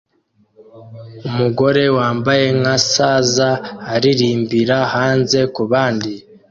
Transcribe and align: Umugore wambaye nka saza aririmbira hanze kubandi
Umugore 1.27 1.83
wambaye 1.97 2.45
nka 2.59 2.75
saza 2.91 3.49
aririmbira 3.93 4.77
hanze 4.93 5.39
kubandi 5.55 6.11